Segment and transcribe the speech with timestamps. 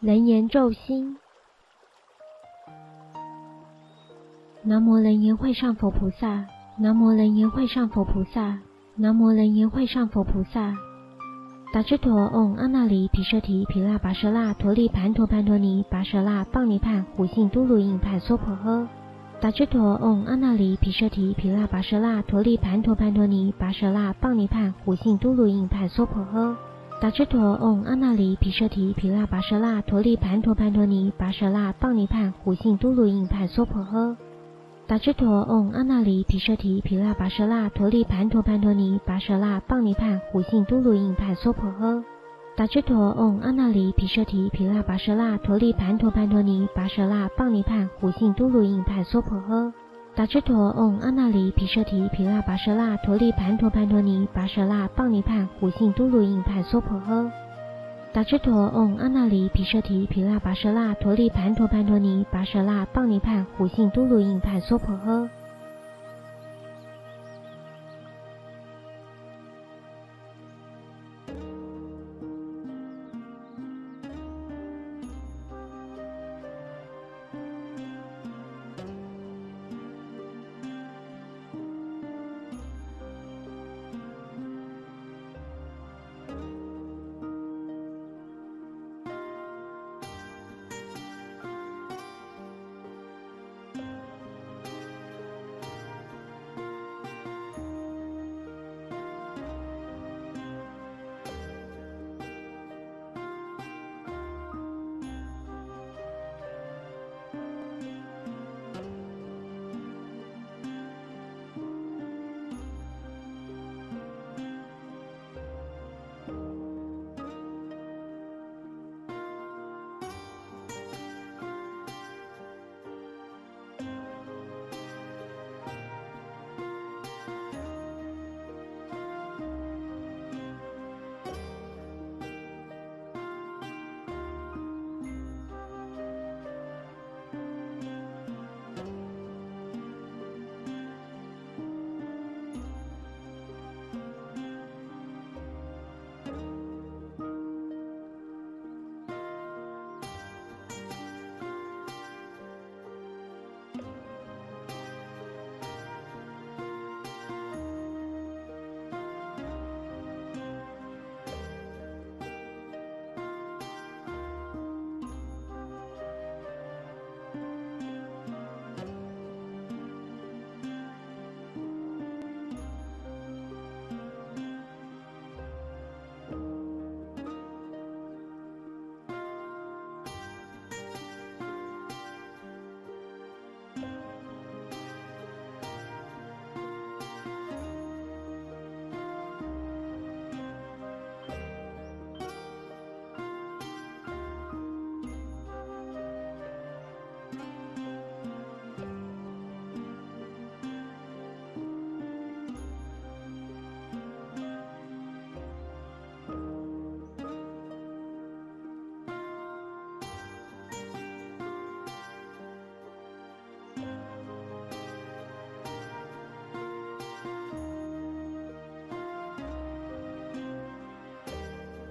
[0.00, 1.16] 楞严咒心。
[4.62, 6.46] 南无楞严会上佛菩萨，
[6.78, 8.60] 南无楞严会上佛菩萨，
[8.94, 10.72] 南无楞严会上佛菩萨。
[11.72, 18.86] 达智陀嗡阿那离毗舍提毗那跋舍那陀利盘陀盘陀尼跋舍那棒尼盘胡信都卢印盘娑婆诃。
[19.40, 26.54] 达智陀嗡阿那离毗舍提毗那跋舍那陀利盘陀盘陀尼跋舍那棒尼盘胡信都卢印盘娑婆诃。
[27.00, 34.16] 达智陀嗡阿那离毗舍提毗那跋舍那陀利盘陀盘陀尼跋舍那棒尼盘胡信都卢印盘娑婆诃。
[34.88, 42.02] 达智陀嗡阿那离毗舍提毗那跋舍那陀利盘陀盘陀尼跋舍那棒尼盘胡信都卢印盘娑婆诃。
[42.56, 49.72] 达智陀嗡阿那离毗舍提毗那跋舍那陀利盘陀盘陀尼跋舍那棒尼盘胡信都卢印盘娑婆诃。
[50.18, 57.30] 达智陀嗡阿那离毗舍提毗那跋舍那陀利盘陀盘陀尼跋舍那棒尼盘胡信都卢印盘娑婆诃。
[58.12, 65.28] 达智陀嗡阿那离毗舍提毗那跋舍那陀利盘陀盘陀尼跋舍那棒尼盘胡信都卢印盘娑婆诃。